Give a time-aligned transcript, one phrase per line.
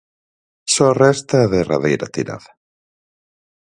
[0.73, 2.51] Só resta a derradeira tirada.